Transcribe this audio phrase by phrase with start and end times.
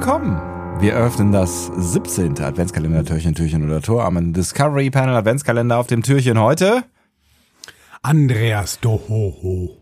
[0.00, 0.80] Willkommen.
[0.80, 2.40] Wir eröffnen das 17.
[2.40, 6.84] Adventskalender Türchen, Türchen oder Tor am Discovery Panel Adventskalender auf dem Türchen heute.
[8.00, 9.76] Andreas Dohoho.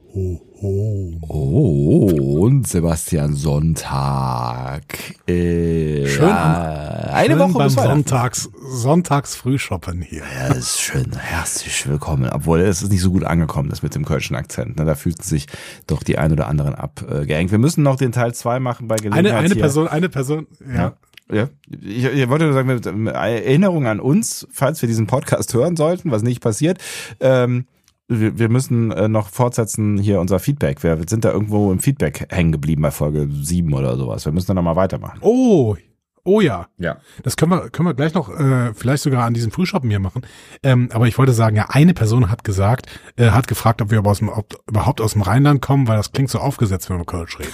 [1.50, 4.82] Oh, und Sebastian Sonntag.
[5.26, 7.70] Äh, Schön ja, eine Schön Woche beim.
[7.70, 10.24] Sonntags, Sonntags Frühshoppen hier.
[10.38, 11.10] Ja, das ist schön.
[11.16, 12.28] Herzlich willkommen.
[12.30, 14.76] Obwohl es ist nicht so gut angekommen, das mit dem kölschen Akzent.
[14.76, 14.84] Ne?
[14.84, 15.46] Da fühlten sich
[15.86, 17.50] doch die ein oder anderen abgehängt.
[17.50, 19.24] Wir müssen noch den Teil 2 machen bei Gelegenheit.
[19.24, 19.62] Eine, eine hier.
[19.62, 20.74] Person, eine Person, ja.
[20.74, 20.94] Ja.
[21.30, 25.76] Ja, ich, ich wollte nur sagen, mit Erinnerung an uns, falls wir diesen Podcast hören
[25.76, 26.78] sollten, was nicht passiert,
[27.20, 27.66] ähm,
[28.08, 30.82] wir, wir müssen äh, noch fortsetzen hier unser Feedback.
[30.82, 34.24] Wir sind da irgendwo im Feedback hängen geblieben bei Folge 7 oder sowas.
[34.24, 35.18] Wir müssen da nochmal weitermachen.
[35.20, 35.76] Oh,
[36.24, 36.68] oh ja.
[36.78, 36.96] Ja.
[37.22, 40.22] Das können wir, können wir gleich noch, äh, vielleicht sogar an diesem Frühshoppen hier machen.
[40.62, 43.98] Ähm, aber ich wollte sagen, ja, eine Person hat gesagt, äh, hat gefragt, ob wir
[43.98, 46.96] aber aus dem, ob, überhaupt aus dem Rheinland kommen, weil das klingt so aufgesetzt, wenn
[46.96, 47.52] wir Kölsch reden.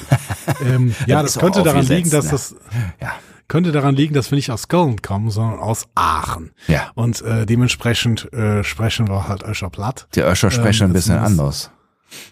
[0.66, 2.30] ähm, ja, Das das, könnte daran liegen, dass ne?
[2.30, 2.54] das,
[3.00, 3.12] Ja.
[3.48, 6.52] Könnte daran liegen, dass wir nicht aus Köln kommen, sondern aus Aachen.
[6.66, 6.90] Ja.
[6.94, 10.08] Und äh, dementsprechend äh, sprechen wir halt Öscher platt.
[10.14, 11.70] Die Öscher sprechen Ähm, ein bisschen anders.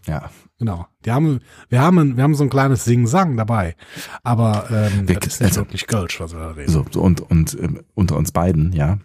[0.06, 0.30] Ja.
[0.58, 0.86] Genau.
[1.04, 1.40] Die haben,
[1.70, 3.74] wir haben, wir haben so ein kleines Sing-Sang dabei.
[4.22, 6.70] Aber ähm, Wir- das ist nicht also- wirklich Kölsch, was wir da reden.
[6.70, 8.98] So, und, und ähm, unter uns beiden, ja.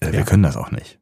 [0.00, 0.24] Äh, Wir Ja.
[0.24, 0.97] können das auch nicht.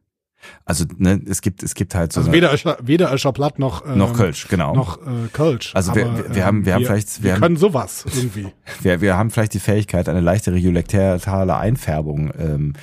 [0.65, 3.85] Also, ne, es gibt, es gibt halt so Also weder Öscher, weder Öscher platt noch,
[3.85, 4.73] ähm, noch Kölsch, genau.
[4.75, 5.71] noch äh, Kölsch.
[5.75, 8.47] Also wir- Aber, wir- wir haben- wir haben vielleicht- wir wir haben- können sowas irgendwie.
[8.81, 12.73] Wir, wir haben vielleicht die Fähigkeit, eine leichte regulatorale Einfärbung ähm,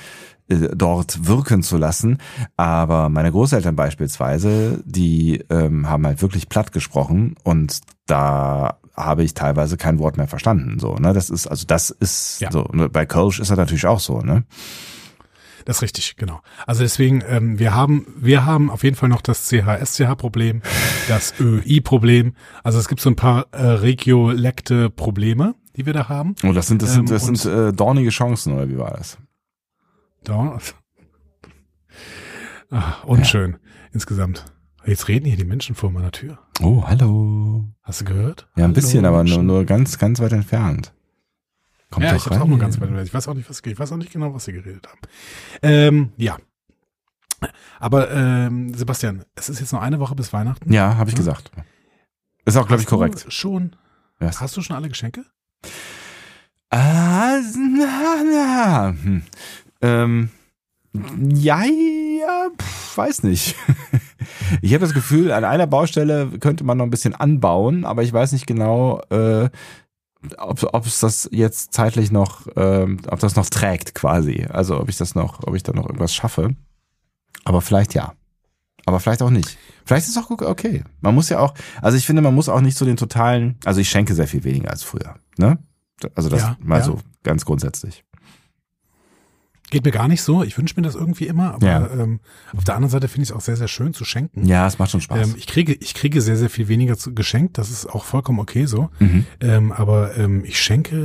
[0.47, 2.17] äh, dort wirken zu lassen.
[2.57, 9.33] Aber meine Großeltern beispielsweise, die ähm, haben halt wirklich platt gesprochen und da habe ich
[9.33, 10.79] teilweise kein Wort mehr verstanden.
[10.79, 11.13] So, ne?
[11.13, 12.51] Das ist, also das ist Ja.
[12.51, 12.63] so.
[12.91, 14.43] Bei Kölsch ist das natürlich auch so, ne?
[15.65, 16.41] Das ist richtig, genau.
[16.67, 20.61] Also deswegen, ähm, wir haben, wir haben auf jeden Fall noch das CH-SCH-Problem,
[21.07, 22.35] das ÖI-Problem.
[22.63, 26.35] Also es gibt so ein paar äh, regiolekte Probleme, die wir da haben.
[26.43, 29.17] Oh, das sind, das sind, Ähm, das sind äh, dornige Chancen, oder wie war das?
[30.23, 30.57] Da.
[32.71, 33.57] Ah, unschön
[33.95, 34.45] insgesamt.
[34.85, 36.37] Jetzt reden hier die Menschen vor meiner Tür.
[36.61, 37.65] Oh, hallo.
[37.81, 38.47] Hast du gehört?
[38.55, 40.93] Ja, ein bisschen, Hallo, aber nur, nur ganz, ganz weit entfernt.
[41.95, 42.41] Kommt ja, ich hab's rein.
[42.41, 42.89] auch nur ganz weit.
[43.05, 44.99] Ich weiß auch nicht, was ich weiß auch nicht genau, was sie geredet haben.
[45.61, 46.35] Ähm, ja.
[47.79, 50.73] Aber ähm, Sebastian, es ist jetzt noch eine Woche bis Weihnachten.
[50.73, 51.51] Ja, habe ich gesagt.
[52.43, 53.25] Ist auch, glaube ich, korrekt.
[53.29, 53.77] Schon.
[54.19, 54.41] Was?
[54.41, 55.23] Hast du schon alle Geschenke?
[56.69, 58.87] Ah, na, na.
[58.89, 59.21] Hm.
[59.81, 60.29] Ähm,
[61.33, 63.55] ja, ja, pf, weiß nicht.
[64.61, 68.11] Ich habe das Gefühl, an einer Baustelle könnte man noch ein bisschen anbauen, aber ich
[68.11, 69.49] weiß nicht genau, äh,
[70.37, 74.45] ob, ob es das jetzt zeitlich noch, ähm, ob das noch trägt quasi.
[74.49, 76.55] Also ob ich das noch, ob ich da noch irgendwas schaffe.
[77.43, 78.13] Aber vielleicht ja.
[78.85, 79.57] Aber vielleicht auch nicht.
[79.85, 80.83] Vielleicht ist es auch okay.
[81.01, 83.81] Man muss ja auch, also ich finde, man muss auch nicht so den totalen, also
[83.81, 85.15] ich schenke sehr viel weniger als früher.
[85.37, 85.57] Ne?
[86.13, 86.85] Also das Ja, mal ja.
[86.85, 88.03] so ganz grundsätzlich.
[89.71, 90.43] Geht mir gar nicht so.
[90.43, 91.55] Ich wünsche mir das irgendwie immer.
[91.55, 91.89] Aber Ja.
[91.91, 92.19] ähm,
[92.55, 94.45] auf der anderen Seite finde ich es auch sehr, sehr schön zu schenken.
[94.45, 95.29] Ja, es macht schon Spaß.
[95.29, 97.57] Ähm, ich kriege, ich kriege sehr, sehr viel weniger zu, geschenkt.
[97.57, 98.89] Das ist auch vollkommen okay so.
[98.99, 99.25] mhm.
[99.41, 100.95] Ähm, aber ähm, ich schenke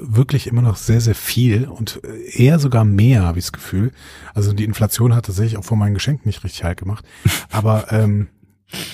[0.00, 3.52] äh, wirklich immer noch sehr, sehr viel und äh, eher sogar mehr, habe ich das
[3.52, 3.90] Gefühl.
[4.34, 7.04] Also die Inflation hat tatsächlich auch von meinen Geschenken nicht richtig halt gemacht.
[7.50, 8.28] Aber ähm,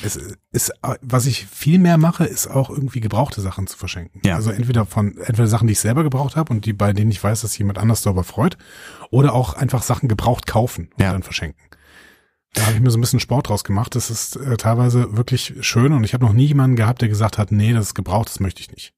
[0.03, 0.17] es
[0.53, 0.73] ist,
[1.03, 4.21] was ich viel mehr mache, ist auch irgendwie gebrauchte Sachen zu verschenken.
[4.25, 4.37] Ja.
[4.37, 7.23] Also entweder von entweder Sachen, die ich selber gebraucht habe und die bei denen ich
[7.23, 8.57] weiß, dass jemand anders darüber freut,
[9.11, 11.13] oder auch einfach Sachen gebraucht kaufen und Ja.
[11.13, 11.61] dann verschenken.
[12.55, 13.95] Da habe ich mir so ein bisschen Sport draus gemacht.
[13.95, 17.37] Das ist äh, teilweise wirklich schön und ich habe noch nie jemanden gehabt, der gesagt
[17.37, 18.95] hat, nee, das ist gebraucht, das möchte ich nicht.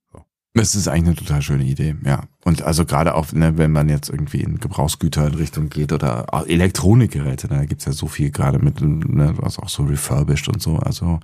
[0.54, 2.22] Das ist eigentlich eine total schöne Idee, ja.
[2.44, 6.32] Und also gerade auch, ne, wenn man jetzt irgendwie in Gebrauchsgüter in Richtung geht oder
[6.34, 10.48] auch Elektronikgeräte, ne, da gibt's ja so viel gerade mit, ne, was auch so refurbished
[10.48, 10.76] und so.
[10.78, 11.20] Also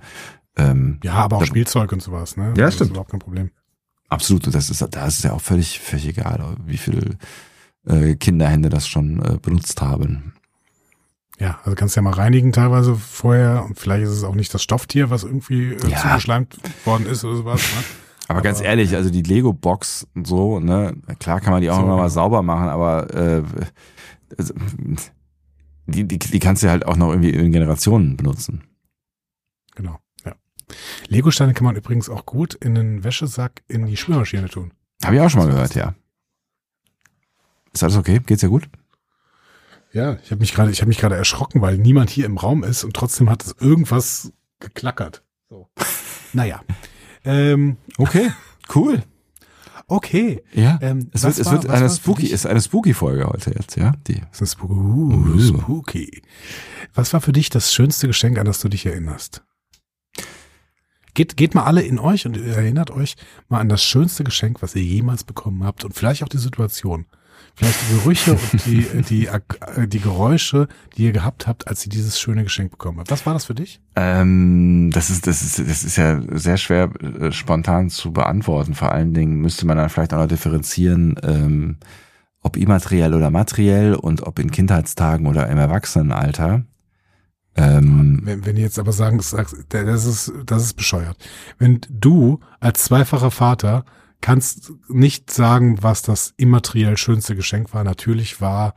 [0.55, 2.49] ähm, Ja, aber auch Da- Spielzeug und sowas, ne?
[2.55, 2.87] Ja, das stimmt.
[2.87, 3.49] ist überhaupt kein Problem.
[4.07, 7.17] absolut, und das ist, da ist es ja auch völlig, völlig egal, wie viel
[7.87, 10.33] äh, Kinderhände das schon äh, benutzt haben.
[11.39, 14.63] Ja, also kannst ja mal reinigen teilweise vorher und vielleicht ist es auch nicht das
[14.63, 15.97] Stofftier, was irgendwie äh, Ja.
[15.97, 17.61] zugeschleimt worden ist oder sowas.
[17.61, 17.83] Ne?
[18.27, 21.97] Aber, ganz ehrlich, also die Lego-Box und so, ne, klar kann man die auch immer
[21.97, 23.43] mal sauber machen, aber äh,
[24.37, 24.53] also,
[25.85, 28.63] die, die, die kannst du halt auch noch irgendwie in Generationen benutzen.
[29.75, 29.99] Genau.
[30.25, 30.33] Ja.
[31.07, 34.73] Legosteine kann man übrigens auch gut in einen Wäschesack in die Spülmaschine tun.
[35.03, 35.93] Habe ich auch schon mal gehört, ja.
[37.73, 38.19] Ist alles okay?
[38.25, 38.69] Geht's dir gut?
[39.91, 42.63] Ja, ich habe mich gerade, ich habe mich gerade erschrocken, weil niemand hier im Raum
[42.63, 45.23] ist und trotzdem hat es irgendwas geklackert.
[45.49, 45.69] So.
[46.33, 46.61] Naja.
[47.25, 48.31] Ähm, Okay,
[48.75, 49.03] cool.
[49.87, 50.43] okay.
[50.53, 50.79] Ja.
[50.81, 53.93] Ähm, es wird, es wird eine spooky, ist eine spooky Folge heute jetzt, ja?
[54.07, 54.21] Die.
[54.31, 54.73] Ist spooky.
[54.73, 56.21] Uh, spooky.
[56.93, 59.43] Was war für dich das schönste Geschenk, an das du dich erinnerst?
[61.13, 63.15] Geht, geht mal alle in euch und erinnert euch
[63.47, 67.05] mal an das schönste Geschenk, was ihr jemals bekommen habt und vielleicht auch die Situation.
[67.55, 69.29] Vielleicht die Gerüche und die, die,
[69.87, 70.67] die Geräusche,
[70.97, 73.11] die ihr gehabt habt, als ihr dieses schöne Geschenk bekommen habt.
[73.11, 73.81] Was war das für dich?
[73.95, 78.73] Ähm, das ist, das ist, das ist ja sehr schwer äh, spontan zu beantworten.
[78.73, 81.77] Vor allen Dingen müsste man dann vielleicht auch noch differenzieren, ähm,
[82.41, 86.63] ob immateriell oder materiell und ob in Kindheitstagen oder im Erwachsenenalter.
[87.55, 89.33] Ähm, Wenn, wenn ihr jetzt aber sagen, das
[90.05, 91.17] ist, das ist bescheuert.
[91.57, 93.85] Wenn du als zweifacher Vater
[94.21, 97.83] kannst nicht sagen, was das immateriell schönste Geschenk war.
[97.83, 98.73] Natürlich war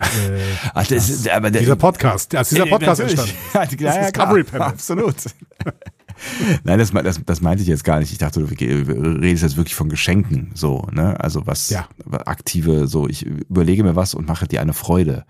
[0.00, 0.40] äh,
[0.74, 3.32] ach, das ist, aber der, dieser Podcast, als dieser Podcast entstanden.
[3.54, 4.62] Ja, ja, Das Discovery Panel.
[4.68, 5.16] Absolut.
[6.64, 8.12] Nein, das, das, das meinte ich jetzt gar nicht.
[8.12, 11.18] Ich dachte, du redest jetzt wirklich von Geschenken, so, ne?
[11.18, 11.88] Also was Ja.
[12.26, 15.24] aktive, so, ich überlege mir was und mache dir eine Freude.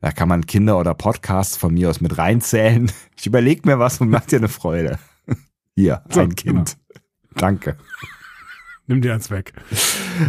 [0.00, 2.90] Da kann man Kinder oder Podcasts von mir aus mit reinzählen.
[3.16, 4.98] Ich überlege mir was und mach dir eine Freude.
[5.76, 6.76] Hier, So, ein Kind.
[7.36, 7.76] Danke.
[8.90, 9.52] Nimm dir eins weg.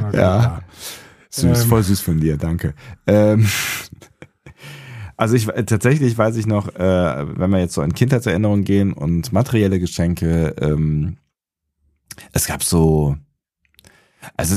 [0.08, 0.62] Okay, Ja.
[1.32, 1.68] Süß, Ähm.
[1.70, 2.76] voll süß von dir, danke.
[3.08, 3.48] Ähm,
[5.18, 9.34] also ich tatsächlich weiß ich noch, äh, wenn wir jetzt so an Kindheitserinnerungen gehen und
[9.34, 11.18] materielle Geschenke, ähm,
[12.34, 13.16] es gab so,
[14.38, 14.56] also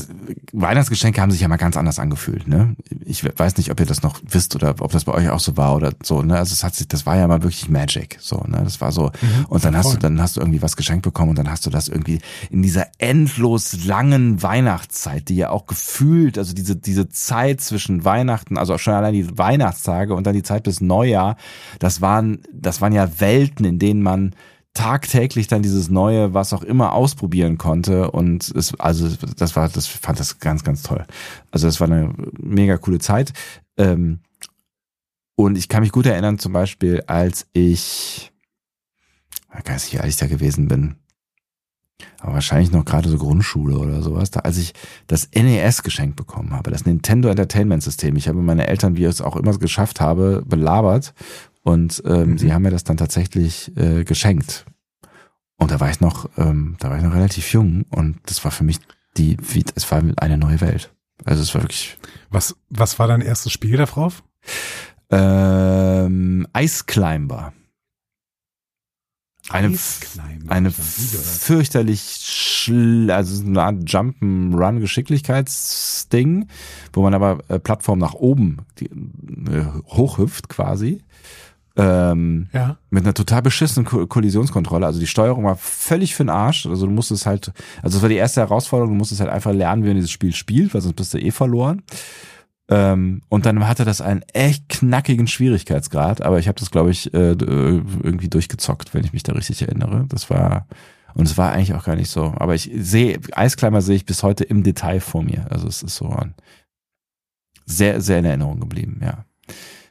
[0.53, 2.77] Weihnachtsgeschenke haben sich ja mal ganz anders angefühlt, ne?
[3.05, 5.57] Ich weiß nicht, ob ihr das noch wisst oder ob das bei euch auch so
[5.57, 6.37] war oder so, ne?
[6.39, 8.61] Also es hat sich, das war ja mal wirklich Magic, so, ne?
[8.63, 9.11] Das war so,
[9.49, 9.95] und dann hast voll.
[9.95, 12.21] du, dann hast du irgendwie was geschenkt bekommen und dann hast du das irgendwie
[12.51, 18.59] in dieser endlos langen Weihnachtszeit, die ja auch gefühlt, also diese, diese Zeit zwischen Weihnachten,
[18.59, 21.37] also schon allein die Weihnachtstage und dann die Zeit bis Neujahr,
[21.79, 24.35] das waren, das waren ja Welten, in denen man
[24.75, 29.87] tagtäglich dann dieses neue, was auch immer ausprobieren konnte und es, also das war, das
[29.87, 31.06] fand das ganz, ganz toll.
[31.53, 33.32] Also das war eine mega coole Zeit.
[33.76, 34.21] Ähm,
[35.37, 38.32] und ich kann mich gut erinnern, zum Beispiel, als ich,
[39.59, 40.97] ich weiß nicht, alt ich da gewesen bin,
[42.20, 44.75] aber wahrscheinlich noch gerade so Grundschule oder sowas, da als ich
[45.06, 48.17] das NES geschenkt bekommen habe, das Nintendo Entertainment System.
[48.17, 51.15] Ich habe meine Eltern, wie ich es auch immer geschafft habe, belabert
[51.65, 52.39] und ähm, Mhm.
[52.39, 54.65] sie haben mir das dann tatsächlich äh, geschenkt.
[55.57, 58.51] Und da war ich noch, ähm, da war ich noch relativ jung und das war
[58.53, 58.79] für mich
[59.17, 60.93] die, wie, es war eine neue Welt.
[61.25, 61.97] Also es war wirklich
[62.31, 64.23] Was, was war dein erstes Spiel da drauf?
[65.11, 67.53] ähm, Ice Climber.
[69.51, 70.51] Eine, Eisclimber.
[70.53, 76.49] eine fürchterlich schl also so eine Art Jump'n'Run Geschicklichkeitsding,
[76.95, 81.03] wo man aber äh, Plattform nach oben die, äh, hochhüpft quasi.
[81.76, 82.76] Ähm, Ja.
[82.91, 84.87] mit einer total beschissenen Ko Kollisionskontrolle.
[84.87, 86.67] Also die Steuerung war völlig für den Arsch.
[86.67, 89.82] Also du musstest halt, also das war die erste Herausforderung, du musstest halt einfach lernen,
[89.82, 91.82] wie man dieses Spiel spielt, weil sonst bist du eh verloren.
[92.69, 97.12] Ähm, und dann hatte das einen echt knackigen Schwierigkeitsgrad, aber ich habe das, glaube ich,
[97.12, 100.06] äh, äh, irgendwie durchgezockt, wenn ich mich da richtig erinnere.
[100.09, 100.67] Das war,
[101.15, 102.32] und es war eigentlich auch gar nicht so.
[102.37, 105.46] Aber ich sehe, Eiskleimer sehe ich bis heute im Detail vor mir.
[105.51, 106.34] Also es ist so ein
[107.67, 109.25] sehr, sehr in Erinnerung geblieben, ja.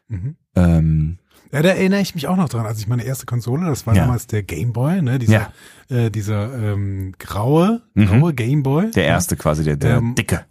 [0.08, 0.36] Mhm.
[0.56, 1.18] Ähm,
[1.54, 3.96] Ja, da erinnere ich mich auch noch dran, als ich meine erste Konsole, das war
[3.96, 4.02] Ja.
[4.04, 5.54] damals der Game Boy, ne, dieser,
[5.90, 8.06] äh, dieser ähm, graue, Mhm.
[8.08, 8.90] graue Game Boy.
[8.92, 10.46] der erste quasi, der, der Ähm, dicke.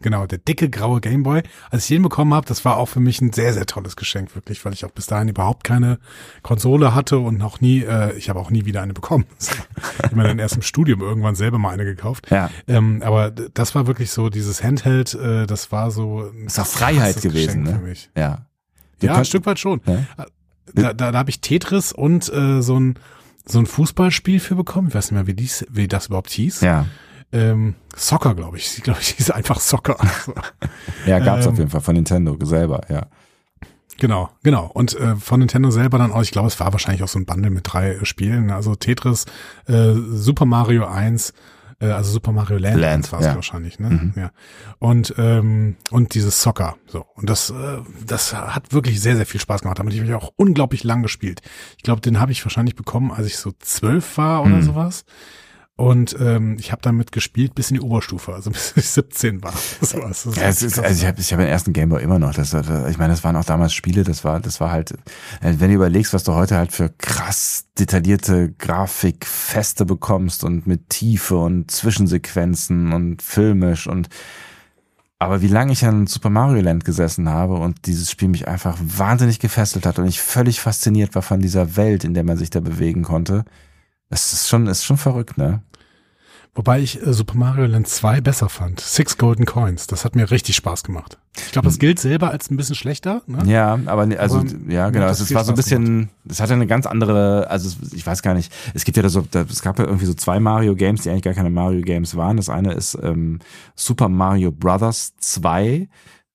[0.00, 1.42] Genau, der dicke graue Game Boy.
[1.70, 4.32] Als ich den bekommen habe, das war auch für mich ein sehr, sehr tolles Geschenk,
[4.36, 5.98] wirklich, weil ich auch bis dahin überhaupt keine
[6.44, 9.24] Konsole hatte und noch nie, äh, ich habe auch nie wieder eine bekommen.
[9.40, 12.30] ich habe mir dann erst im Studium irgendwann selber mal eine gekauft.
[12.30, 12.48] Ja.
[12.68, 16.66] Ähm, aber das war wirklich so, dieses Handheld, äh, das war so ein Ist auch
[16.66, 17.72] Freiheit gewesen, Geschenk ne?
[17.74, 18.10] für mich.
[18.16, 18.46] Ja.
[19.00, 19.80] Du Ja, ein Stück weit schon.
[19.86, 20.06] Ne?
[20.74, 22.98] Da, da, da habe ich Tetris und äh, so ein
[23.50, 24.88] so ein Fußballspiel für bekommen.
[24.88, 26.60] Ich weiß nicht mehr, wie, dies, wie das überhaupt hieß.
[26.60, 26.86] Ja.
[27.32, 28.70] Ähm, Soccer, glaube ich.
[28.70, 29.96] Sie, glaube ich, hieß einfach Soccer.
[30.24, 30.34] So.
[31.06, 33.06] Ja, gab's Ähm, auf jeden Fall von Nintendo selber, ja.
[33.98, 34.70] Genau, genau.
[34.72, 37.26] Und äh, von Nintendo selber dann auch, ich glaube, es war wahrscheinlich auch so ein
[37.26, 38.50] Bundle mit drei äh, Spielen.
[38.50, 39.24] Also Tetris,
[39.66, 41.32] äh, Super Mario 1,
[41.80, 43.34] äh, also Super Mario Land, Land, war es ja.
[43.34, 43.90] wahrscheinlich, ne?
[43.90, 44.12] Mhm.
[44.16, 44.30] Ja.
[44.78, 46.76] Und ähm, und dieses Soccer.
[46.86, 47.04] So.
[47.14, 49.78] Und das, äh, das hat wirklich sehr, sehr viel Spaß gemacht.
[49.78, 51.40] Damit habe ich auch unglaublich lang gespielt.
[51.76, 54.62] Ich glaube, den habe ich wahrscheinlich bekommen, als ich so zwölf war oder Mhm.
[54.62, 55.04] sowas.
[55.78, 59.52] Und ähm, ich habe damit gespielt bis in die Oberstufe, also bis ich 17 war.
[59.80, 62.34] Das ist Ja, es ist, also ich habe ich hab den ersten Gameboy immer noch.
[62.34, 64.90] Das, das, ich meine, das waren auch damals Spiele, das war, das war halt,
[65.40, 70.90] äh, wenn du überlegst, was du heute halt für krass detaillierte Grafikfeste bekommst und mit
[70.90, 74.08] Tiefe und Zwischensequenzen und filmisch und
[75.20, 78.76] aber wie lange ich an Super Mario Land gesessen habe und dieses Spiel mich einfach
[78.80, 82.50] wahnsinnig gefesselt hat und ich völlig fasziniert war von dieser Welt, in der man sich
[82.50, 83.44] da bewegen konnte.
[84.10, 85.62] Das ist schon, ist schon verrückt, ne?
[86.54, 88.80] Wobei ich äh, Super Mario Land 2 besser fand.
[88.80, 89.86] Six Golden Coins.
[89.86, 91.16] Das hat mir richtig Spaß gemacht.
[91.36, 93.22] Ich glaube, das gilt selber als ein bisschen schlechter.
[93.28, 93.38] Ne?
[93.46, 95.06] Ja, aber ne- also Aber ja, genau.
[95.06, 98.52] Es war so ein bisschen, es hatte eine ganz andere, also ich weiß gar nicht.
[98.74, 101.10] Es gibt ja da so, da, es gab ja irgendwie so zwei Mario Games, die
[101.10, 102.36] eigentlich gar keine Mario Games waren.
[102.38, 103.38] Das eine ist ähm,
[103.76, 105.86] Super Mario Brothers 2 äh,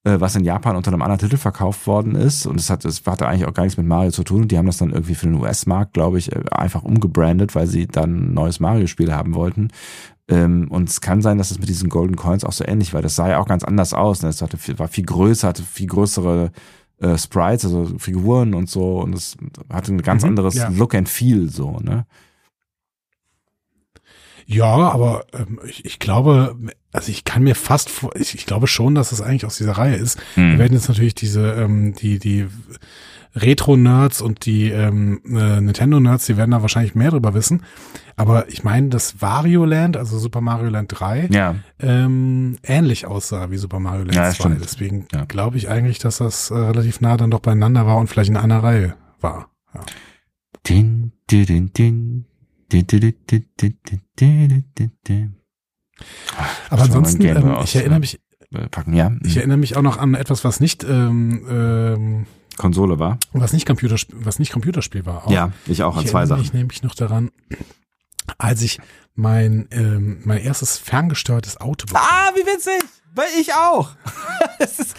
[0.03, 3.27] was in Japan unter einem anderen Titel verkauft worden ist und es hat es hatte
[3.27, 5.27] eigentlich auch gar nichts mit Mario zu tun und die haben das dann irgendwie für
[5.27, 9.69] den US-Markt, glaube ich, äh, einfach umgebrandet, weil sie dann ein neues Mario-Spiel haben wollten.
[10.27, 13.01] Ähm, und es kann sein, dass es mit diesen Golden Coins auch so ähnlich war.
[13.01, 14.22] Das sah ja auch ganz anders aus.
[14.24, 14.29] Ne?
[14.29, 16.51] Es hatte viel, war viel größer, hatte viel größere
[17.00, 19.00] äh, Sprites, also Figuren und so.
[19.00, 19.36] Und es
[19.72, 20.69] hatte ein ganz Mhm, anderes ja.
[20.69, 21.77] Look and Feel so.
[21.81, 22.05] Ne?
[24.46, 26.56] Ja, aber ähm, ich, ich glaube,
[26.92, 29.96] also ich kann mir fast ich, ich glaube schon, dass es eigentlich aus dieser Reihe
[29.96, 30.20] ist.
[30.36, 30.52] Hm.
[30.52, 32.48] Wir werden jetzt natürlich diese, ähm, die, die
[33.36, 37.64] Retro-Nerds und die ähm, äh, Nintendo-Nerds, die werden da wahrscheinlich mehr drüber wissen.
[38.16, 43.50] Aber ich meine, dass Wario Land, also Super Mario Land 3, Ja, ähm, ähnlich aussah
[43.50, 44.28] wie Super Mario Land Ja, 2.
[44.28, 44.64] das stimmt.
[44.64, 45.26] Deswegen Ja.
[45.26, 48.38] glaube ich eigentlich, dass das äh, relativ nah dann doch beieinander war und vielleicht in
[48.38, 49.50] einer Reihe war.
[49.74, 49.82] Ja.
[50.68, 52.26] Din, din, din, din.
[56.70, 58.20] Aber ansonsten, ähm, ich erinnere mich,
[58.72, 59.12] packen, ja.
[59.24, 62.25] Ich erinnere mich auch noch an etwas, was nicht ähm, ähm,
[62.58, 63.18] Konsole war.
[63.34, 65.27] Was nicht Computerspiel, was nicht Computerspiel war.
[65.27, 65.32] Auch.
[65.32, 66.44] Ja, ich auch an ich zwei Sachen.
[66.44, 67.32] Ich nehme mich noch daran,
[68.38, 68.80] als ich
[69.15, 72.01] mein ähm, mein erstes ferngesteuertes Auto bekam.
[72.03, 72.84] Ah, wie witzig!
[73.15, 73.92] Weil ich auch.
[74.60, 74.96] Das ist,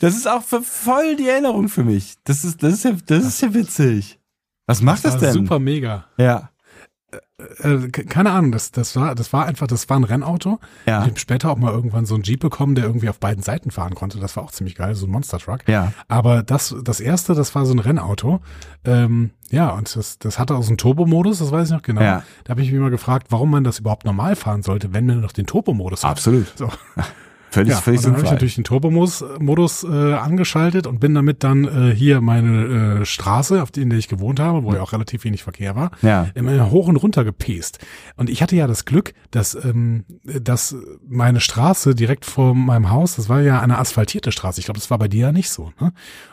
[0.00, 2.14] das ist auch voll die Erinnerung für mich.
[2.24, 4.18] Das ist, das ist ja, das ist ja witzig.
[4.66, 5.32] Was macht das, das denn?
[5.32, 6.06] Super mega.
[6.16, 6.50] Ja.
[7.58, 10.60] Äh, ke- keine Ahnung, das, das war, das war einfach, das war ein Rennauto.
[10.86, 11.00] Ja.
[11.02, 13.72] Ich habe später auch mal irgendwann so einen Jeep bekommen, der irgendwie auf beiden Seiten
[13.72, 14.20] fahren konnte.
[14.20, 15.68] Das war auch ziemlich geil, so ein Monster Truck.
[15.68, 15.92] Ja.
[16.06, 18.40] Aber das, das erste, das war so ein Rennauto.
[18.84, 22.02] Ähm, ja, und das, das hatte auch so einen Turbomodus, das weiß ich noch genau.
[22.02, 22.22] Ja.
[22.44, 25.20] Da habe ich mich mal gefragt, warum man das überhaupt normal fahren sollte, wenn man
[25.20, 26.12] noch den Turbomodus hat.
[26.12, 26.46] Absolut.
[26.56, 26.68] So.
[27.54, 31.14] Völlig, Ja, völlig und dann habe ich natürlich den Turbomodus Modus, äh, angeschaltet und bin
[31.14, 34.92] damit dann äh, hier meine äh, Straße, auf der ich gewohnt habe, wo ja auch
[34.92, 36.26] relativ wenig Verkehr war, Ja.
[36.34, 37.78] immer hoch und runter gepest.
[38.16, 40.74] Und ich hatte ja das Glück, dass, ähm, dass
[41.08, 44.58] meine Straße direkt vor meinem Haus, das war ja eine asphaltierte Straße.
[44.58, 45.70] Ich glaube, das war bei dir ja nicht so.
[45.80, 45.92] Ne?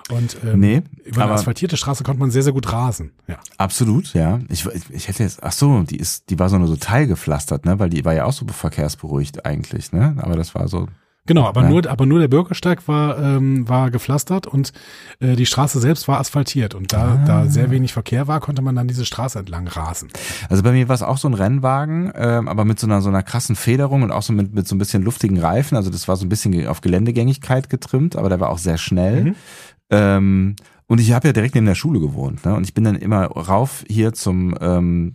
[0.09, 3.11] Und ähm, Nee, über eine asphaltierte Straße konnte man sehr, sehr gut rasen.
[3.27, 3.37] Ja.
[3.59, 4.39] Absolut, ja.
[4.49, 7.65] Ich, ich, ich hätte jetzt, ach so, die ist, die war so nur so teilgepflastert,
[7.65, 10.87] ne, weil die war ja auch so verkehrsberuhigt eigentlich, ne, aber das war so,
[11.27, 11.69] Genau, aber Ja.
[11.69, 14.73] nur, aber nur der Bürgersteig war, ähm, war gepflastert und
[15.19, 16.73] äh, die Straße selbst war asphaltiert.
[16.73, 17.23] Und da, Ah.
[17.25, 20.09] da sehr wenig Verkehr war, konnte man dann diese Straße entlang rasen.
[20.49, 23.09] Also bei mir war es auch so ein Rennwagen, ähm, aber mit so einer so
[23.09, 25.77] einer krassen Federung und auch so mit, mit so ein bisschen luftigen Reifen.
[25.77, 29.23] Also das war so ein bisschen auf Geländegängigkeit getrimmt, aber der war auch sehr schnell.
[29.25, 29.35] Mhm.
[29.91, 30.55] Ähm,
[30.91, 32.53] und ich habe ja direkt neben der Schule gewohnt, ne?
[32.53, 35.13] Und ich bin dann immer rauf hier zum ähm,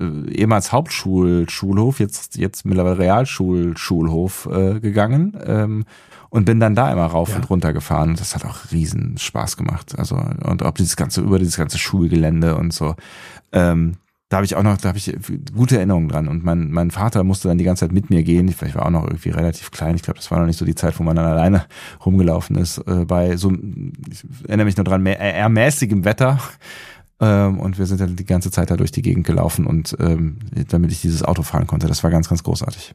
[0.00, 5.36] äh, ehemals Hauptschul-Schulhof, jetzt jetzt mittlerweile Realschul-Schulhof äh, gegangen.
[5.44, 5.84] Ähm,
[6.30, 7.36] und bin dann da immer rauf Ja.
[7.36, 8.08] und runter gefahren.
[8.10, 9.94] Und das hat auch riesen Spaß gemacht.
[9.98, 12.94] Also, und ob dieses ganze, über dieses ganze Schulgelände und so.
[13.52, 13.96] Ähm,
[14.34, 15.16] da habe ich auch noch, da habe ich
[15.54, 16.26] gute Erinnerungen dran.
[16.26, 18.48] Und mein, mein Vater musste dann die ganze Zeit mit mir gehen.
[18.48, 19.94] Ich, ich war auch noch irgendwie relativ klein.
[19.94, 21.66] Ich glaube, das war noch nicht so die Zeit, wo man dann alleine
[22.04, 22.78] rumgelaufen ist.
[22.78, 26.40] Äh, bei so, ich erinnere mich nur dran, mehr, eher mäßigem Wetter.
[27.20, 30.40] Ähm, und wir sind dann die ganze Zeit da durch die Gegend gelaufen und ähm,
[30.68, 31.86] damit ich dieses Auto fahren konnte.
[31.86, 32.92] Das war ganz, ganz großartig.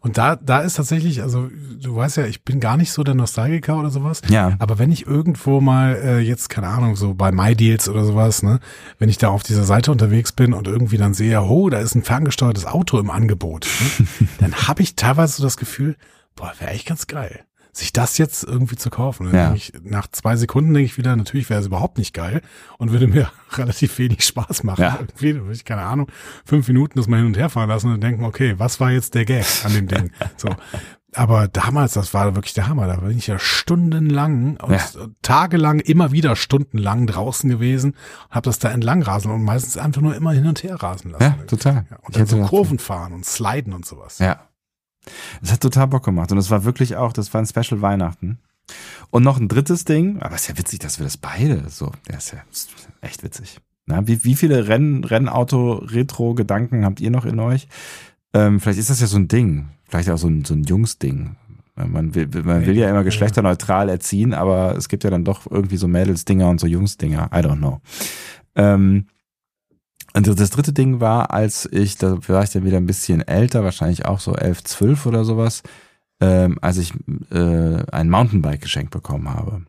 [0.00, 3.14] Und da, da ist tatsächlich, also du weißt ja, ich bin gar nicht so der
[3.14, 4.22] Nostalgiker oder sowas.
[4.28, 4.56] Ja.
[4.58, 8.60] Aber wenn ich irgendwo mal äh, jetzt, keine Ahnung, so bei MyDeals oder sowas, ne,
[8.98, 11.94] wenn ich da auf dieser Seite unterwegs bin und irgendwie dann sehe, oh, da ist
[11.94, 13.66] ein ferngesteuertes Auto im Angebot,
[13.98, 14.06] ne,
[14.38, 15.96] dann habe ich teilweise so das Gefühl,
[16.34, 19.32] boah, wäre echt ganz geil, sich das jetzt irgendwie zu kaufen.
[19.34, 19.54] Ja.
[19.54, 22.42] ich, nach zwei Sekunden denke ich wieder, natürlich wäre es überhaupt nicht geil
[22.78, 24.82] und würde mir relativ wenig Spaß machen.
[24.82, 24.98] Ja.
[25.00, 26.08] Irgendwie, würde ich, keine Ahnung,
[26.44, 29.14] fünf Minuten das mal hin und her fahren lassen und denken, okay, was war jetzt
[29.14, 30.10] der Gag an dem Ding?
[30.36, 30.48] So.
[31.12, 32.86] Aber damals, das war wirklich der Hammer.
[32.86, 34.80] Da bin ich ja stundenlang und Ja.
[35.22, 37.96] tagelang immer wieder stundenlang draußen gewesen,
[38.30, 41.22] habe das da entlang rasen und meistens einfach nur immer hin und her rasen lassen.
[41.24, 41.86] Ja, total.
[41.90, 44.18] Ja, und dann so Kurven fahren und sliden und sowas.
[44.20, 44.40] Ja.
[45.42, 46.32] Es hat total Bock gemacht.
[46.32, 48.38] Und es war wirklich auch, das war ein Special Weihnachten.
[49.10, 51.90] Und noch ein drittes Ding, aber es ist ja witzig, dass wir das beide so,
[52.08, 52.38] der ist ja
[53.00, 53.60] echt witzig.
[53.86, 57.66] Na, wie, wie viele Renn, Rennauto-Retro-Gedanken habt ihr noch in euch?
[58.32, 59.70] Ähm, vielleicht ist das ja so ein Ding.
[59.88, 61.36] Vielleicht auch so ein, so ein Jungsding.
[61.74, 65.78] Man will, man will ja immer geschlechterneutral erziehen, aber es gibt ja dann doch irgendwie
[65.78, 67.30] so Mädelsdinger und so Jungsdinger.
[67.32, 67.80] I don't know.
[68.54, 69.06] Ähm,
[70.14, 73.64] und das dritte Ding war, als ich, da war ich dann wieder ein bisschen älter,
[73.64, 75.62] wahrscheinlich auch so elf, zwölf oder sowas,
[76.20, 76.92] ähm, als ich
[77.30, 79.62] äh, ein Mountainbike geschenkt bekommen habe.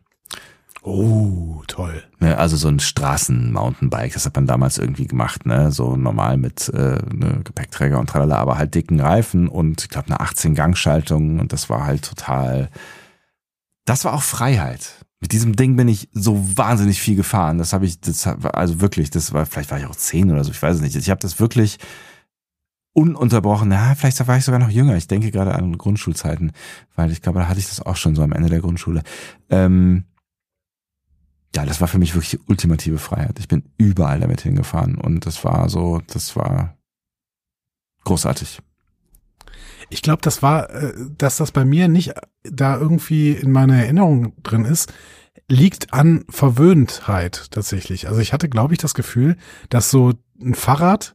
[0.84, 2.02] Oh, toll.
[2.20, 5.70] Ja, also so ein Straßen-Mountainbike, das hat man damals irgendwie gemacht, ne?
[5.70, 10.08] So normal mit äh, ne, Gepäckträger und tralala, aber halt dicken Reifen und ich glaube
[10.08, 12.68] eine 18-Gang-Schaltung und das war halt total.
[13.84, 15.04] Das war auch Freiheit.
[15.22, 17.56] Mit diesem Ding bin ich so wahnsinnig viel gefahren.
[17.56, 20.50] Das habe ich, das also wirklich, das war, vielleicht war ich auch zehn oder so,
[20.50, 20.96] ich weiß es nicht.
[20.96, 21.78] Ich habe das wirklich
[22.92, 24.96] ununterbrochen, na, vielleicht war ich sogar noch jünger.
[24.96, 26.50] Ich denke gerade an Grundschulzeiten,
[26.96, 29.04] weil ich glaube, da hatte ich das auch schon so am Ende der Grundschule.
[29.48, 30.06] Ähm,
[31.54, 33.38] ja, das war für mich wirklich die ultimative Freiheit.
[33.38, 36.76] Ich bin überall damit hingefahren und das war so, das war
[38.02, 38.60] großartig.
[39.90, 42.12] Ich glaube, das war, äh, dass das bei mir nicht
[42.42, 44.92] da irgendwie in meiner Erinnerung drin ist,
[45.48, 48.08] liegt an Verwöhntheit tatsächlich.
[48.08, 49.36] Also ich hatte, glaube ich, das Gefühl,
[49.68, 51.14] dass so ein Fahrrad,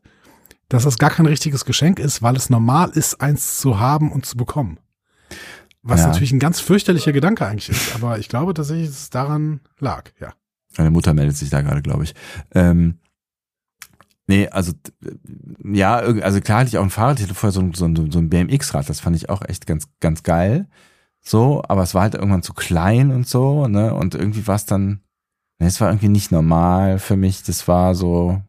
[0.70, 4.26] dass das gar kein richtiges Geschenk ist, weil es normal ist, eins zu haben und
[4.26, 4.80] zu bekommen.
[5.82, 6.08] Was ja.
[6.08, 10.12] natürlich ein ganz fürchterlicher Gedanke eigentlich ist, aber ich glaube tatsächlich, dass es daran lag,
[10.20, 10.34] ja.
[10.78, 12.14] Meine Mutter meldet sich da gerade, glaube ich.
[12.54, 13.00] Ähm,
[14.28, 14.74] nee, also
[15.64, 18.12] ja, also klar hatte ich auch ein Fahrrad, ich hatte vorher so, ein, so, ein,
[18.12, 20.68] so ein BMX-Rad, das fand ich auch echt ganz, ganz geil.
[21.22, 23.94] So, aber es war halt irgendwann zu klein und so, ne?
[23.94, 25.02] Und irgendwie war es dann,
[25.60, 27.44] ne, es war irgendwie nicht normal für mich.
[27.44, 28.42] Das war so,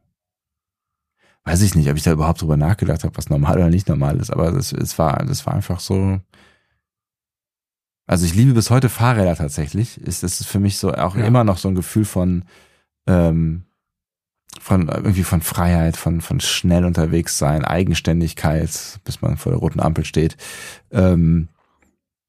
[1.44, 4.18] weiß ich nicht, ob ich da überhaupt drüber nachgedacht habe, was normal oder nicht normal
[4.18, 6.20] ist, aber das, es war, das war einfach so,
[8.06, 10.00] also ich liebe bis heute Fahrräder tatsächlich.
[10.00, 11.24] Ist das ist für mich so auch ja.
[11.26, 12.44] immer noch so ein Gefühl von
[13.06, 13.64] ähm,
[14.60, 19.80] von irgendwie von Freiheit, von von schnell unterwegs sein, Eigenständigkeit, bis man vor der roten
[19.80, 20.36] Ampel steht.
[20.90, 21.48] Ähm,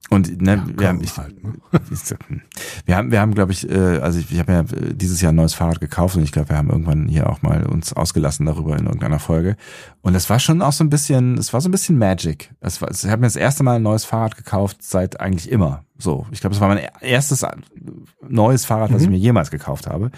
[0.10, 1.54] und ne, ja, wir, haben, ich, halt, ne?
[2.86, 5.36] wir haben, wir haben, glaube ich, äh, also ich, ich habe ja dieses Jahr ein
[5.36, 8.76] neues Fahrrad gekauft und ich glaube, wir haben irgendwann hier auch mal uns ausgelassen darüber
[8.76, 9.56] in irgendeiner Folge.
[10.02, 12.50] Und es war schon auch so ein bisschen, es war so ein bisschen Magic.
[12.60, 15.84] Es war, ich habe mir das erste Mal ein neues Fahrrad gekauft seit eigentlich immer.
[16.00, 17.46] So, ich glaube, es war mein erstes
[18.28, 19.06] neues Fahrrad, was mhm.
[19.06, 20.10] ich mir jemals gekauft habe.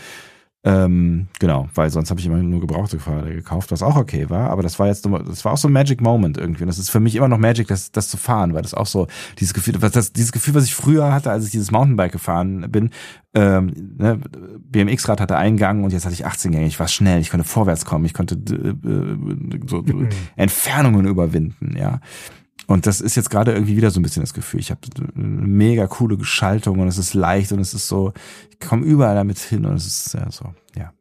[0.64, 4.52] Ähm, genau, weil sonst habe ich immer nur gebrauchte Fahrräder gekauft, was auch okay war.
[4.52, 6.64] Aber das war jetzt, das war auch so ein Magic Moment irgendwie.
[6.64, 8.86] Und das ist für mich immer noch Magic, das, das zu fahren, weil das auch
[8.86, 9.08] so
[9.40, 12.70] dieses Gefühl, was das, dieses Gefühl, was ich früher hatte, als ich dieses Mountainbike gefahren
[12.70, 12.92] bin.
[13.34, 14.20] Ähm, ne,
[14.60, 16.68] BMX-Rad hatte einen Gang und jetzt hatte ich 18 Gänge.
[16.68, 20.04] Ich war schnell, ich konnte vorwärts kommen, ich konnte äh, so, so
[20.36, 22.02] Entfernungen überwinden, ja.
[22.72, 24.60] Und das ist jetzt gerade irgendwie wieder so ein bisschen das Gefühl.
[24.60, 28.14] Ich habe eine mega coole Geschaltung und es ist leicht und es ist so,
[28.50, 30.94] ich komme überall damit hin und es ist ja so, ja.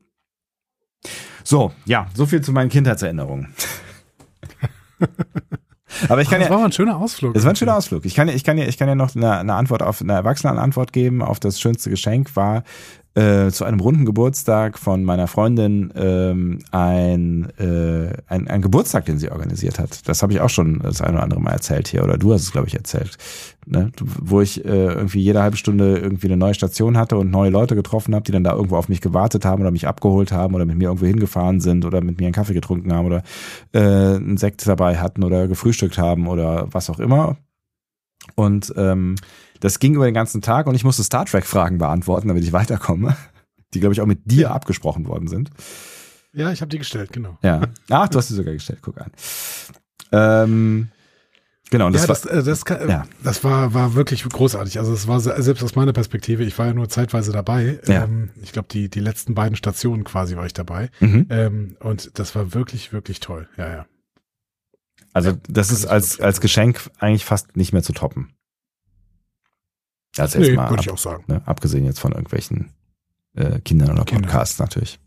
[1.45, 3.55] So, ja, so viel zu meinen Kindheitserinnerungen.
[6.09, 7.35] Aber ich kann Ach, das ja, war mal ein schöner Ausflug.
[7.35, 8.05] Das war ein schöner Ausflug.
[8.05, 10.93] Ich kann, ich kann ja, ich kann ja noch eine, eine Antwort auf eine Erwachsenenantwort
[10.93, 11.21] geben.
[11.23, 12.63] Auf das schönste Geschenk war
[13.15, 19.19] äh, zu einem runden Geburtstag von meiner Freundin ähm, ein, äh, ein, ein Geburtstag, den
[19.19, 20.09] sie organisiert hat.
[20.09, 22.43] Das habe ich auch schon das eine oder andere Mal erzählt hier, oder du hast
[22.43, 23.19] es, glaube ich, erzählt.
[23.67, 23.91] Ne?
[24.01, 27.75] Wo ich äh, irgendwie jede halbe Stunde irgendwie eine neue Station hatte und neue Leute
[27.75, 30.65] getroffen habe, die dann da irgendwo auf mich gewartet haben oder mich abgeholt haben oder
[30.65, 33.23] mit mir irgendwo hingefahren sind oder mit mir einen Kaffee getrunken haben oder
[33.73, 37.37] äh, einen Sekt dabei hatten oder gefrühstückt haben oder was auch immer.
[38.37, 39.17] Und ähm,
[39.61, 43.17] das ging über den ganzen Tag und ich musste Star Trek-Fragen beantworten, damit ich weiterkomme,
[43.75, 45.51] die, glaube ich, auch mit dir abgesprochen worden sind.
[46.33, 47.39] Ja, ich habe die gestellt, genau.
[47.43, 47.63] Ja.
[47.91, 49.11] Ach, du hast sie sogar gestellt, guck an.
[50.13, 50.89] Ähm,
[51.71, 53.05] genau, und das, ja, war, das, äh, das, ja.
[53.23, 54.79] das war, war wirklich großartig.
[54.79, 57.81] Also es war selbst aus meiner Perspektive, ich war ja nur zeitweise dabei.
[57.87, 58.05] Ja.
[58.05, 60.91] Ähm, ich glaube, die, die letzten beiden Stationen quasi war ich dabei.
[61.01, 61.27] Mhm.
[61.31, 63.49] Ähm, und das war wirklich, wirklich toll.
[63.57, 63.87] Ja, ja.
[65.13, 68.33] Also das ist als, als Geschenk eigentlich fast nicht mehr zu toppen.
[70.19, 71.25] Also nee, würde ab, ich auch sagen.
[71.29, 72.71] Ne, abgesehen jetzt von irgendwelchen
[73.35, 74.23] äh, Kindern oder Kinder.
[74.23, 74.99] Podcasts natürlich.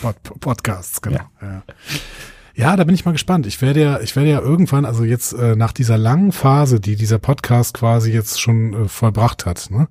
[0.00, 1.20] Pod Podcasts, genau.
[1.40, 1.46] Ja.
[1.46, 1.62] ja.
[2.56, 3.46] Ja, da bin ich mal gespannt.
[3.46, 6.94] Ich werde ja, ich werde ja irgendwann, also jetzt äh, nach dieser langen Phase, die
[6.94, 9.88] dieser Podcast quasi jetzt schon äh, vollbracht hat, ne,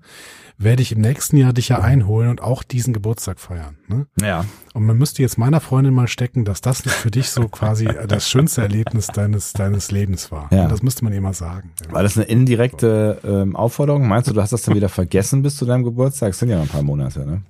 [0.57, 3.77] werde ich im nächsten Jahr dich ja einholen und auch diesen Geburtstag feiern.
[3.87, 4.07] Ne?
[4.21, 4.45] Ja.
[4.73, 8.29] Und man müsste jetzt meiner Freundin mal stecken, dass das für dich so quasi das
[8.29, 10.49] schönste Erlebnis deines, deines Lebens war.
[10.51, 10.67] Ja.
[10.67, 11.71] Das müsste man ihr mal sagen.
[11.89, 14.07] War das eine indirekte ähm, Aufforderung?
[14.07, 16.29] Meinst du, du hast das dann wieder vergessen bis zu deinem Geburtstag?
[16.29, 17.41] Das sind ja noch ein paar Monate, ne?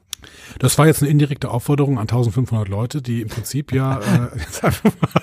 [0.60, 4.00] Das war jetzt eine indirekte Aufforderung an 1500 Leute, die im Prinzip ja
[4.34, 5.22] äh, jetzt einfach mal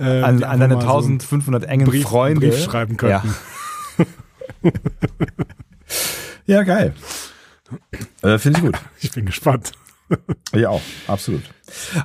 [0.00, 3.28] äh, an, an deine 1500 so engen Brief, Freunde Brief schreiben könnten.
[3.28, 3.34] Ja.
[6.46, 6.94] ja, geil.
[8.22, 8.76] Äh, Finde ich gut.
[9.00, 9.72] Ich bin gespannt.
[10.54, 11.42] Ja, auch, absolut.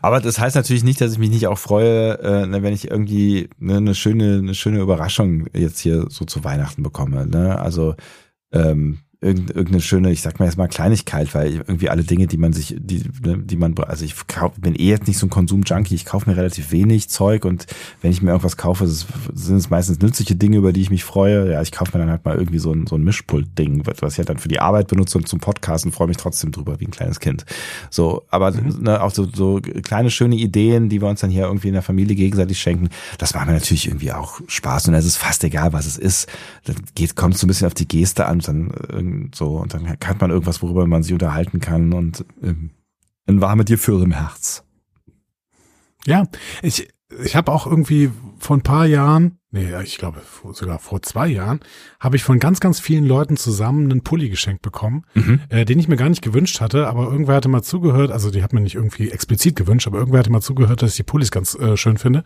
[0.01, 2.91] Aber das heißt natürlich nicht, dass ich mich nicht auch freue, äh, ne, wenn ich
[2.91, 7.25] irgendwie ne, eine schöne, eine schöne Überraschung jetzt hier so zu Weihnachten bekomme.
[7.25, 7.57] Ne?
[7.57, 7.95] Also
[8.51, 12.53] ähm, irgendeine schöne, ich sag mal jetzt mal Kleinigkeit, weil irgendwie alle Dinge, die man
[12.53, 15.95] sich, die, ne, die man, also ich kauf, bin eh jetzt nicht so ein Konsum-Junkie,
[15.95, 17.65] ich kaufe mir relativ wenig Zeug und
[18.01, 21.51] wenn ich mir irgendwas kaufe, sind es meistens nützliche Dinge, über die ich mich freue.
[21.51, 24.17] Ja, ich kaufe mir dann halt mal irgendwie so ein, so ein Mischpult-Ding, was ich
[24.17, 26.91] halt dann für die Arbeit benutze und zum Podcasten freue mich trotzdem drüber, wie ein
[26.91, 27.45] kleines Kind.
[27.89, 28.83] So, aber mhm.
[28.83, 31.83] ne, auch so, so kleine schöne Ideen, die wir uns dann hier irgendwie in der
[31.83, 35.71] Familie gegenseitig schenken, das macht mir natürlich irgendwie auch Spaß und es ist fast egal,
[35.73, 36.27] was es ist.
[36.65, 38.71] Dann geht, kommt so ein bisschen auf die Geste an, dann
[39.33, 42.71] so und dann hat man irgendwas, worüber man sich unterhalten kann und ähm,
[43.27, 44.63] ein warme Gefühl im Herz.
[46.05, 46.27] Ja,
[46.61, 46.89] ich
[47.23, 51.61] ich habe auch irgendwie vor ein paar Jahren nee, ich glaube sogar vor zwei Jahren,
[51.99, 55.39] habe ich von ganz, ganz vielen Leuten zusammen einen Pulli geschenkt bekommen, mhm.
[55.49, 58.43] äh, den ich mir gar nicht gewünscht hatte, aber irgendwer hatte mal zugehört, also die
[58.43, 61.31] hat mir nicht irgendwie explizit gewünscht, aber irgendwer hatte mal zugehört, dass ich die Pullis
[61.31, 62.23] ganz äh, schön finde.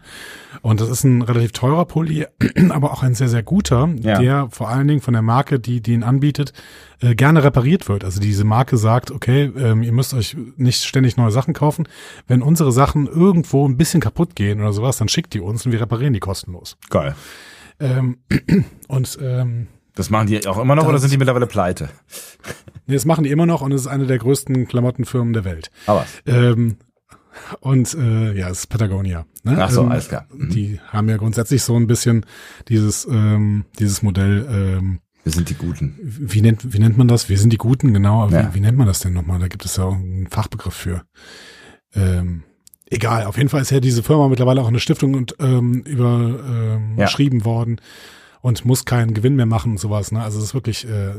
[0.61, 2.25] Und das ist ein relativ teurer Pulli,
[2.69, 4.19] aber auch ein sehr, sehr guter, ja.
[4.19, 6.53] der vor allen Dingen von der Marke, die, die ihn anbietet,
[7.01, 8.03] äh, gerne repariert wird.
[8.03, 11.87] Also diese Marke sagt, okay, ähm, ihr müsst euch nicht ständig neue Sachen kaufen.
[12.27, 15.71] Wenn unsere Sachen irgendwo ein bisschen kaputt gehen oder sowas, dann schickt die uns und
[15.71, 16.77] wir reparieren die kostenlos.
[16.89, 17.15] Geil.
[17.79, 18.17] Ähm,
[18.87, 21.89] und ähm, das machen die auch immer noch oder sind die mittlerweile pleite?
[22.85, 25.71] Nee, das machen die immer noch und es ist eine der größten Klamottenfirmen der Welt.
[25.87, 26.77] Aber ähm,
[27.59, 29.25] und äh, ja, es ist Patagonia.
[29.43, 29.57] Ne?
[29.59, 30.25] Ach so, ähm, alles klar.
[30.33, 30.49] Mhm.
[30.49, 32.25] Die haben ja grundsätzlich so ein bisschen
[32.67, 34.47] dieses ähm, dieses Modell.
[34.49, 35.93] Ähm, wir sind die Guten.
[36.01, 37.27] Wie nennt wie nennt man das?
[37.27, 38.23] Wir sind die Guten, genau.
[38.23, 38.49] Aber ja.
[38.49, 39.39] wie, wie nennt man das denn nochmal?
[39.39, 41.03] Da gibt es ja auch einen Fachbegriff für.
[41.93, 42.43] Ähm,
[42.85, 47.39] egal, auf jeden Fall ist ja diese Firma mittlerweile auch eine Stiftung und ähm, überschrieben
[47.39, 47.45] ähm, ja.
[47.45, 47.81] worden
[48.41, 50.11] und muss keinen Gewinn mehr machen und sowas.
[50.11, 50.21] Ne?
[50.21, 51.13] Also es ist wirklich äh,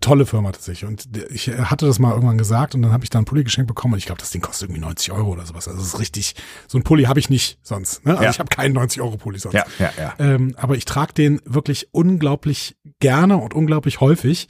[0.00, 0.88] tolle Firma tatsächlich.
[0.88, 3.68] Und ich hatte das mal irgendwann gesagt und dann habe ich da einen Pulli geschenkt
[3.68, 5.68] bekommen und ich glaube, das Ding kostet irgendwie 90 Euro oder sowas.
[5.68, 6.34] Also es ist richtig,
[6.68, 8.04] so ein Pulli habe ich nicht sonst.
[8.04, 8.12] Ne?
[8.12, 8.30] Also ja.
[8.30, 9.54] ich habe keinen 90 Euro Pulli sonst.
[9.54, 10.14] Ja, ja, ja.
[10.18, 14.48] Ähm, aber ich trage den wirklich unglaublich gerne und unglaublich häufig.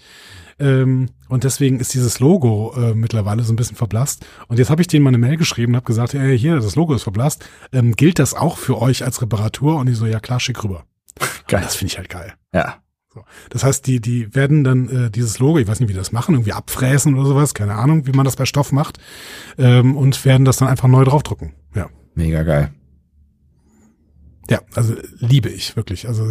[0.59, 4.25] Ähm, und deswegen ist dieses Logo äh, mittlerweile so ein bisschen verblasst.
[4.48, 6.77] Und jetzt habe ich denen mal eine Mail geschrieben und habe gesagt, hey, hier, das
[6.77, 7.44] Logo ist verblasst.
[7.72, 9.77] Ähm, gilt das auch für euch als Reparatur?
[9.77, 10.85] Und die so, ja klar, schick rüber.
[11.48, 11.62] Geil.
[11.62, 12.35] Das finde ich halt geil.
[12.53, 12.77] Ja.
[13.12, 13.25] So.
[13.51, 16.12] Das heißt, die, die werden dann äh, dieses Logo, ich weiß nicht, wie die das
[16.12, 18.98] machen, irgendwie abfräsen oder sowas, keine Ahnung, wie man das bei Stoff macht,
[19.59, 21.53] ähm, und werden das dann einfach neu draufdrucken.
[21.75, 21.90] Ja.
[22.14, 22.72] Mega geil.
[24.53, 26.07] Ja, also liebe ich wirklich.
[26.07, 26.27] Also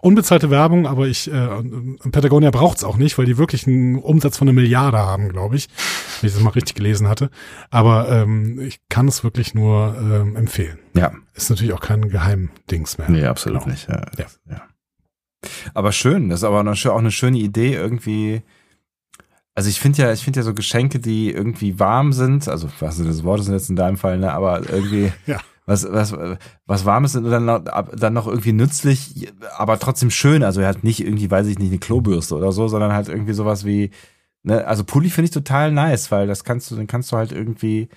[0.00, 1.48] unbezahlte Werbung, aber ich äh,
[2.12, 5.66] Patagonia braucht's auch nicht, weil die wirklich einen Umsatz von einer Milliarde haben, glaube ich,
[6.20, 7.30] wenn ich das mal richtig gelesen hatte.
[7.70, 10.78] Aber ähm, ich kann es wirklich nur ähm, empfehlen.
[10.94, 11.10] Ja.
[11.34, 13.10] Ist natürlich auch kein Geheimdings mehr.
[13.10, 13.72] Nee, absolut genau.
[13.72, 13.88] nicht.
[13.88, 14.02] Ja.
[14.16, 14.26] ja.
[14.48, 14.62] ja.
[15.74, 18.42] Aber schön, das ist aber auch eine schöne Idee irgendwie.
[19.56, 22.96] Also ich finde ja, ich finde ja so Geschenke, die irgendwie warm sind, also was
[22.96, 26.14] sind das Wort ist jetzt in deinem Fall, ne, aber irgendwie ja was, was,
[26.66, 30.42] was Warmes und dann noch, dann noch irgendwie nützlich, aber trotzdem schön.
[30.42, 33.32] Also er hat nicht irgendwie, weiß ich nicht, eine Klobürste oder so, sondern halt irgendwie
[33.32, 33.90] sowas wie,
[34.42, 37.32] ne, also Pulli finde ich total nice, weil das kannst du, den kannst du halt
[37.32, 37.88] irgendwie,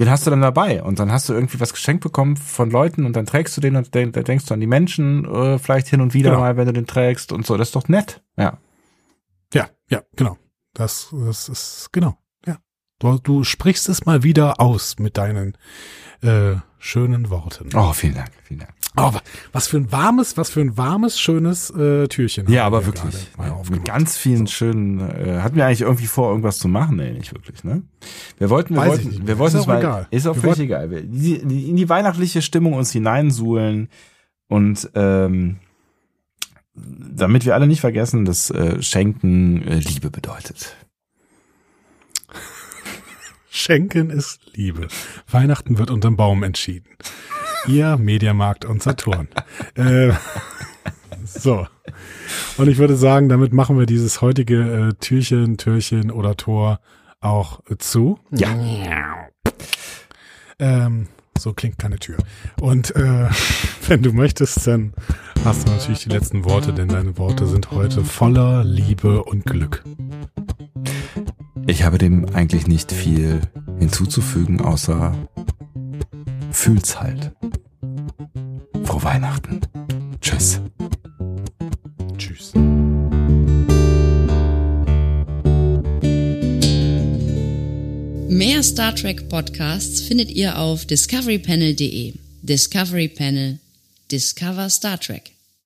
[0.00, 3.04] den hast du dann dabei und dann hast du irgendwie was geschenkt bekommen von Leuten
[3.04, 6.00] und dann trägst du den und dann denkst du an die Menschen äh, vielleicht hin
[6.00, 6.42] und wieder genau.
[6.42, 7.56] mal, wenn du den trägst und so.
[7.56, 8.58] Das ist doch nett, ja.
[9.52, 10.38] Ja, ja, genau.
[10.74, 12.58] Das, das ist, genau, ja.
[12.98, 15.56] Du, du sprichst es mal wieder aus mit deinen
[16.22, 17.68] äh, schönen Worten.
[17.74, 18.72] Oh, vielen Dank, vielen Dank.
[18.96, 19.12] Oh,
[19.52, 22.50] was für ein warmes, was für ein warmes, schönes äh, Türchen.
[22.50, 23.28] Ja, aber wirklich.
[23.70, 26.96] Mit ganz vielen schönen, äh, hatten wir eigentlich irgendwie vor, irgendwas zu machen?
[26.96, 27.82] Nee, nicht wirklich, ne?
[28.38, 30.08] Wir wollten, wir Weiß wollten, wir wollten ist es mal, egal.
[30.10, 30.90] ist auch völlig egal.
[30.90, 33.88] Wir, die, in die weihnachtliche Stimmung uns hineinsuhlen
[34.48, 35.60] und ähm,
[36.74, 40.74] damit wir alle nicht vergessen, dass äh, Schenken äh, Liebe bedeutet.
[43.52, 44.86] Schenken ist Liebe.
[45.28, 46.88] Weihnachten wird unterm Baum entschieden.
[47.66, 49.28] Ihr Mediamarkt und Saturn.
[49.74, 50.12] äh,
[51.24, 51.66] so.
[52.56, 56.78] Und ich würde sagen, damit machen wir dieses heutige äh, Türchen, Türchen oder Tor
[57.20, 58.20] auch äh, zu.
[58.30, 58.54] Ja.
[60.60, 62.18] Ähm, so klingt keine Tür.
[62.60, 63.28] Und äh,
[63.88, 64.94] wenn du möchtest, dann
[65.44, 69.82] hast du natürlich die letzten Worte, denn deine Worte sind heute voller Liebe und Glück.
[71.70, 73.42] Ich habe dem eigentlich nicht viel
[73.78, 75.16] hinzuzufügen, außer
[76.50, 77.30] fühl's halt.
[78.82, 79.60] Frohe Weihnachten.
[80.20, 80.60] Tschüss.
[82.18, 82.54] Tschüss.
[88.28, 92.14] Mehr Star Trek Podcasts findet ihr auf discoverypanel.de.
[92.42, 93.60] Discovery Panel.
[94.10, 95.30] Discover Star Trek.